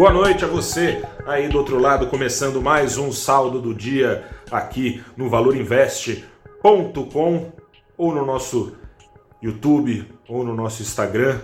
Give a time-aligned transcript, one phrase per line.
[0.00, 5.04] Boa noite a você aí do outro lado, começando mais um saldo do dia aqui
[5.14, 7.52] no valorinvest.com
[7.98, 8.78] ou no nosso
[9.42, 11.38] YouTube ou no nosso Instagram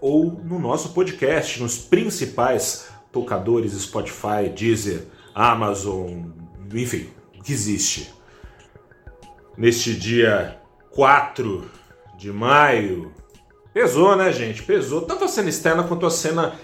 [0.00, 6.30] ou no nosso podcast, nos principais tocadores Spotify, Deezer, Amazon,
[6.72, 7.10] enfim,
[7.44, 8.14] que existe.
[9.54, 10.58] Neste dia
[10.92, 11.70] 4
[12.16, 13.12] de maio,
[13.74, 14.62] pesou, né, gente?
[14.62, 16.58] Pesou tanto a cena externa quanto a cena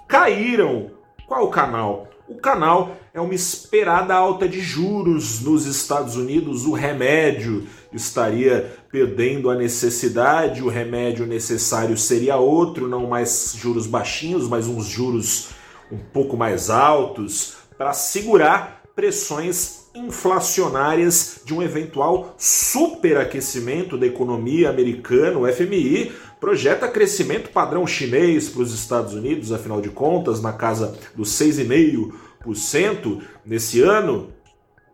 [0.08, 0.90] caíram.
[1.28, 2.08] Qual o canal?
[2.28, 6.66] O canal é uma esperada alta de juros nos Estados Unidos.
[6.66, 14.48] O remédio estaria perdendo a necessidade, o remédio necessário seria outro, não mais juros baixinhos,
[14.48, 15.50] mas uns juros
[15.90, 25.38] um pouco mais altos, para segurar pressões inflacionárias de um eventual superaquecimento da economia americana.
[25.38, 30.96] O FMI projeta crescimento padrão chinês para os Estados Unidos, afinal de contas, na casa
[31.14, 34.32] dos 6,5% nesse ano.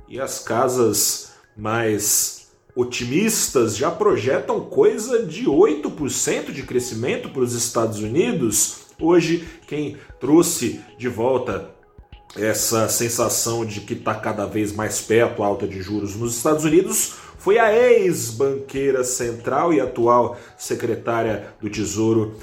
[0.08, 8.00] E as casas mais otimistas já projetam coisa de 8% de crescimento para os Estados
[8.00, 8.86] Unidos.
[9.00, 11.73] Hoje, quem trouxe de volta
[12.36, 16.64] essa sensação de que está cada vez mais perto a alta de juros nos Estados
[16.64, 17.14] Unidos
[17.44, 22.36] foi a ex-banqueira central e atual secretária do Tesouro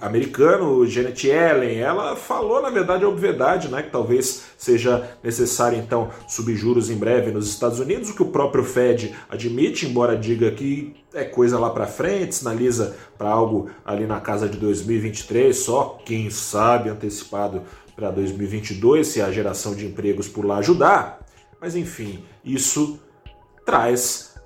[0.00, 1.80] americano, Janet Yellen.
[1.80, 6.96] Ela falou, na verdade, a obviedade, né, que talvez seja necessário, então, subir juros em
[6.96, 11.58] breve nos Estados Unidos, o que o próprio Fed admite, embora diga que é coisa
[11.58, 17.62] lá para frente, sinaliza para algo ali na casa de 2023, só quem sabe antecipado
[17.96, 21.26] para 2022, se a geração de empregos por lá ajudar.
[21.58, 23.00] Mas enfim, isso
[23.64, 24.36] traz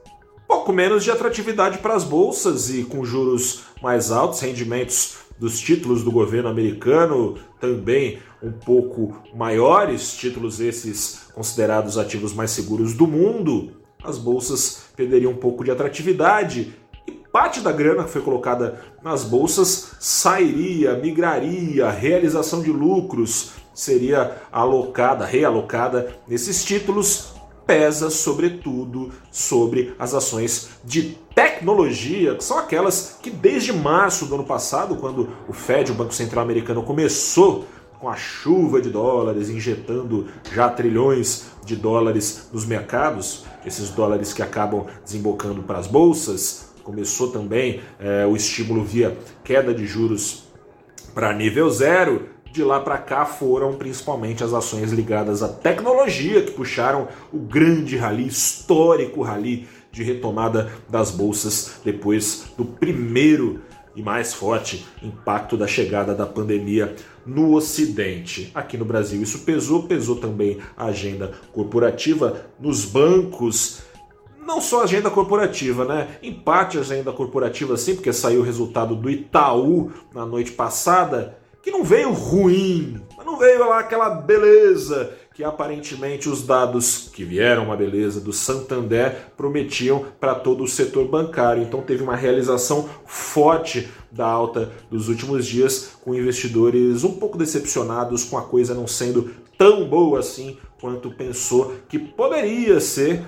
[0.47, 6.05] pouco menos de atratividade para as bolsas e com juros mais altos, rendimentos dos títulos
[6.05, 13.73] do governo americano também um pouco maiores, títulos esses considerados ativos mais seguros do mundo,
[14.03, 16.75] as bolsas perderiam um pouco de atratividade
[17.33, 25.25] parte da grana que foi colocada nas bolsas sairia, migraria, realização de lucros seria alocada,
[25.25, 27.35] realocada nesses títulos,
[27.67, 34.45] pesa sobretudo sobre as ações de tecnologia, que são aquelas que desde março do ano
[34.45, 37.65] passado, quando o Fed, o Banco Central Americano, começou
[38.01, 44.43] com a chuva de dólares, injetando já trilhões de dólares nos mercados, esses dólares que
[44.43, 50.45] acabam desembocando para as bolsas, começou também é, o estímulo via queda de juros
[51.15, 52.29] para nível zero.
[52.53, 57.97] De lá para cá foram principalmente as ações ligadas à tecnologia que puxaram o grande
[57.97, 63.61] rally, histórico rally de retomada das bolsas depois do primeiro
[63.95, 66.95] e mais forte impacto da chegada da pandemia
[67.27, 68.51] no Ocidente.
[68.55, 73.83] Aqui no Brasil isso pesou, pesou também a agenda corporativa nos bancos
[74.51, 76.09] não só agenda corporativa, né?
[76.21, 81.71] Empate a agenda corporativa sim, porque saiu o resultado do Itaú na noite passada, que
[81.71, 87.67] não veio ruim, mas não veio lá aquela beleza que aparentemente os dados que vieram
[87.67, 91.63] uma beleza do Santander prometiam para todo o setor bancário.
[91.63, 98.25] Então teve uma realização forte da alta dos últimos dias, com investidores um pouco decepcionados
[98.25, 103.23] com a coisa não sendo tão boa assim quanto pensou que poderia ser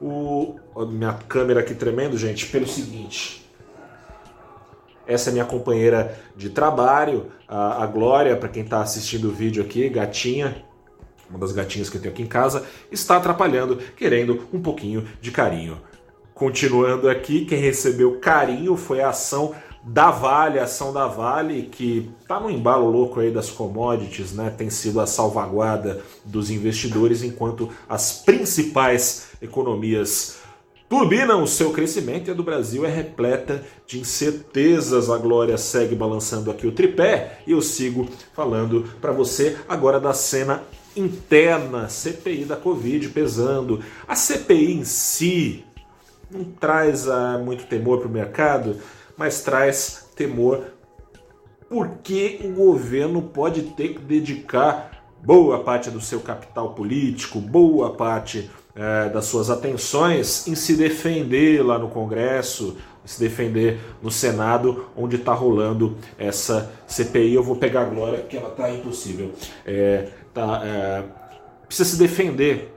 [0.00, 0.56] o,
[0.88, 3.46] minha câmera aqui tremendo, gente, pelo seguinte.
[5.06, 9.62] Essa é minha companheira de trabalho, a, a Glória, para quem está assistindo o vídeo
[9.62, 10.64] aqui, gatinha,
[11.30, 15.30] uma das gatinhas que eu tenho aqui em casa, está atrapalhando, querendo um pouquinho de
[15.30, 15.80] carinho.
[16.34, 19.54] Continuando aqui, quem recebeu carinho foi a ação
[19.88, 24.50] da Vale, a ação da Vale, que está no embalo louco aí das commodities, né?
[24.50, 30.38] Tem sido a salvaguarda dos investidores, enquanto as principais economias
[30.88, 35.08] turbinam o seu crescimento e a do Brasil é repleta de incertezas.
[35.08, 40.12] A Glória segue balançando aqui o tripé e eu sigo falando para você agora da
[40.12, 40.64] cena
[40.96, 43.80] interna, CPI da Covid pesando.
[44.08, 45.64] A CPI em si
[46.28, 48.76] não traz uh, muito temor para o mercado,
[49.16, 50.76] mas traz temor
[51.68, 58.48] porque o governo pode ter que dedicar boa parte do seu capital político, boa parte
[58.74, 65.16] é, das suas atenções em se defender lá no Congresso, se defender no Senado, onde
[65.16, 67.34] está rolando essa CPI.
[67.34, 69.32] Eu vou pegar a Glória, que ela está impossível.
[69.64, 71.04] É, tá, é,
[71.66, 72.75] precisa se defender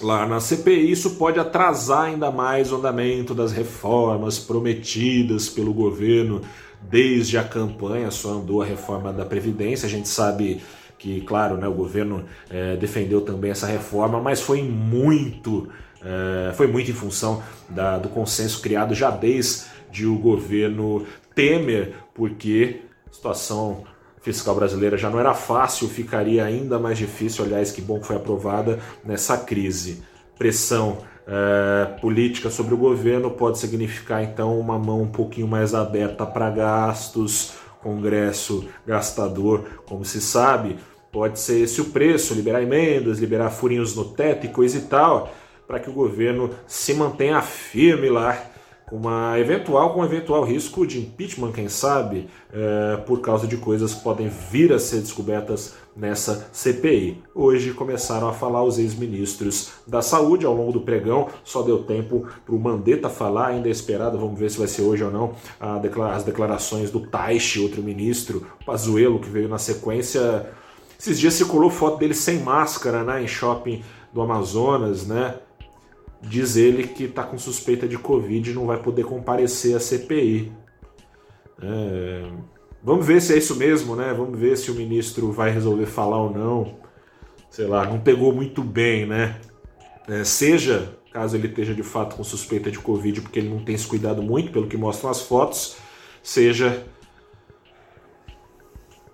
[0.00, 0.90] lá na CPI.
[0.90, 6.40] Isso pode atrasar ainda mais o andamento das reformas prometidas pelo governo
[6.82, 8.10] desde a campanha.
[8.10, 9.86] Só andou a reforma da Previdência.
[9.86, 10.60] A gente sabe
[10.98, 15.68] que, claro, né, o governo é, defendeu também essa reforma, mas foi muito,
[16.02, 21.04] é, foi muito em função da, do consenso criado já desde o governo
[21.34, 22.80] Temer, porque
[23.10, 23.84] a situação
[24.24, 27.44] fiscal brasileira já não era fácil, ficaria ainda mais difícil.
[27.44, 30.02] Aliás, que bom que foi aprovada nessa crise.
[30.38, 36.24] Pressão é, política sobre o governo pode significar então uma mão um pouquinho mais aberta
[36.24, 40.78] para gastos, Congresso gastador, como se sabe.
[41.12, 45.34] Pode ser esse o preço, liberar emendas, liberar furinhos no teto e coisa e tal,
[45.66, 48.42] para que o governo se mantenha firme lá,
[48.92, 54.02] uma eventual, com eventual risco de impeachment, quem sabe, é, por causa de coisas que
[54.02, 57.22] podem vir a ser descobertas nessa CPI.
[57.34, 62.26] Hoje começaram a falar os ex-ministros da saúde ao longo do pregão, só deu tempo
[62.44, 65.34] para o Mandetta falar, ainda é esperado, vamos ver se vai ser hoje ou não,
[65.60, 70.46] as declarações do Taishi, outro ministro, Pazuello, que veio na sequência
[71.04, 75.34] esses dias circulou foto dele sem máscara né, em shopping do Amazonas, né?
[76.28, 80.52] Diz ele que está com suspeita de Covid e não vai poder comparecer à CPI.
[81.62, 82.30] É...
[82.82, 84.12] Vamos ver se é isso mesmo, né?
[84.12, 86.76] Vamos ver se o ministro vai resolver falar ou não.
[87.48, 89.40] Sei lá, não pegou muito bem, né?
[90.06, 93.76] É, seja, caso ele esteja de fato com suspeita de Covid, porque ele não tem
[93.76, 95.76] se cuidado muito, pelo que mostram as fotos,
[96.22, 96.84] seja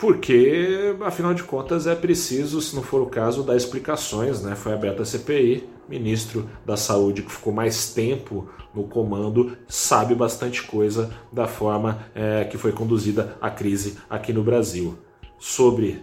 [0.00, 4.40] porque, afinal de contas, é preciso, se não for o caso, dar explicações.
[4.40, 4.56] Né?
[4.56, 10.62] Foi aberta a CPI, ministro da Saúde que ficou mais tempo no comando sabe bastante
[10.62, 14.96] coisa da forma é, que foi conduzida a crise aqui no Brasil.
[15.38, 16.02] Sobre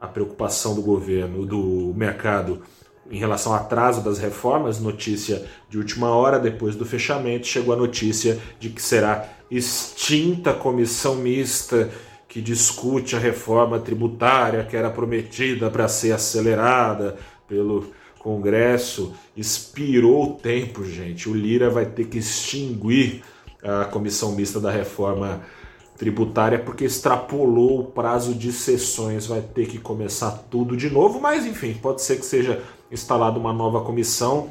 [0.00, 2.62] a preocupação do governo, do mercado
[3.10, 7.76] em relação ao atraso das reformas, notícia de última hora, depois do fechamento, chegou a
[7.76, 11.90] notícia de que será extinta a comissão mista
[12.34, 17.16] que discute a reforma tributária que era prometida para ser acelerada
[17.46, 21.28] pelo Congresso, expirou o tempo, gente.
[21.28, 23.22] O Lira vai ter que extinguir
[23.62, 25.42] a comissão mista da reforma
[25.96, 31.46] tributária porque extrapolou o prazo de sessões, vai ter que começar tudo de novo, mas
[31.46, 32.60] enfim, pode ser que seja
[32.90, 34.50] instalada uma nova comissão.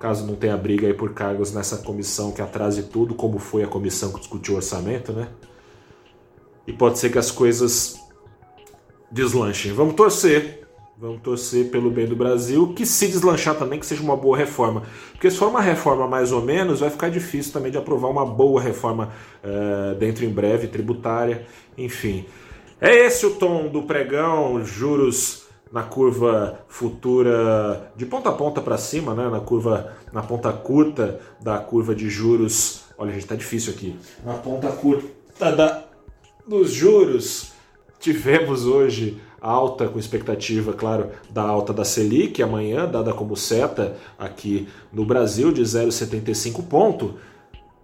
[0.00, 3.68] Caso não tenha briga aí por cargos nessa comissão que atrase tudo, como foi a
[3.68, 5.28] comissão que discutiu o orçamento, né?
[6.66, 8.00] E pode ser que as coisas
[9.10, 9.72] deslanchem.
[9.72, 10.66] Vamos torcer,
[10.98, 14.82] vamos torcer pelo bem do Brasil, que se deslanchar também que seja uma boa reforma,
[15.12, 18.26] porque se for uma reforma mais ou menos, vai ficar difícil também de aprovar uma
[18.26, 19.12] boa reforma
[19.44, 21.46] uh, dentro em breve, tributária,
[21.76, 22.26] enfim.
[22.80, 28.78] É esse o tom do pregão, juros na curva futura de ponta a ponta para
[28.78, 29.28] cima, né?
[29.28, 32.84] na curva na ponta curta da curva de juros.
[32.98, 33.96] Olha, gente, tá difícil aqui.
[34.24, 35.85] Na ponta curta da
[36.46, 37.52] nos juros,
[37.98, 44.68] tivemos hoje alta, com expectativa, claro, da alta da Selic amanhã, dada como seta aqui
[44.92, 47.14] no Brasil, de 0,75 ponto,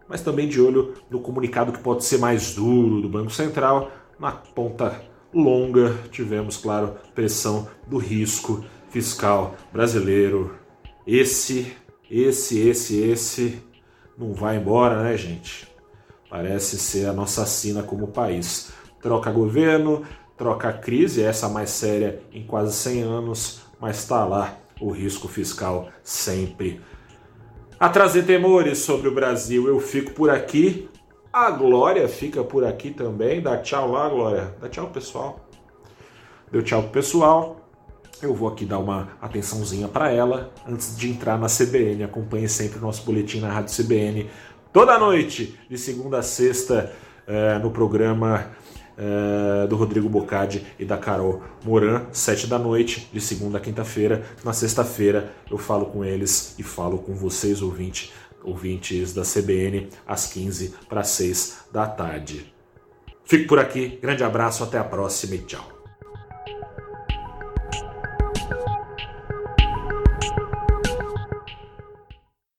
[0.09, 3.91] mas também de olho no comunicado que pode ser mais duro do Banco Central.
[4.19, 5.03] Na ponta
[5.33, 10.55] longa, tivemos, claro, pressão do risco fiscal brasileiro.
[11.07, 11.73] Esse,
[12.11, 13.59] esse, esse, esse
[14.19, 15.72] não vai embora, né, gente?
[16.33, 18.73] Parece ser a nossa sina como país.
[19.03, 20.03] Troca governo,
[20.35, 25.91] troca crise, essa mais séria em quase 100 anos, mas está lá o risco fiscal
[26.03, 26.81] sempre.
[27.79, 30.89] A trazer temores sobre o Brasil, eu fico por aqui.
[31.31, 33.43] A Glória fica por aqui também.
[33.43, 34.55] Dá tchau lá, Glória.
[34.59, 35.39] Dá tchau, pessoal.
[36.51, 37.59] Deu tchau pro pessoal.
[38.23, 42.05] Eu vou aqui dar uma atençãozinha para ela antes de entrar na CBN.
[42.05, 44.31] Acompanhe sempre o nosso boletim na Rádio CBN
[44.73, 46.93] toda noite, de segunda a sexta,
[47.27, 48.51] é, no programa
[48.97, 54.23] é, do Rodrigo Bocardi e da Carol Moran, sete da noite, de segunda a quinta-feira.
[54.45, 58.13] Na sexta-feira eu falo com eles e falo com vocês, ouvinte,
[58.43, 62.53] ouvintes da CBN, às 15 para 6 da tarde.
[63.25, 65.82] Fico por aqui, grande abraço, até a próxima e tchau.